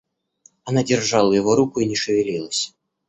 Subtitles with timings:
[0.65, 2.73] Она держала его руку и не шевелилась.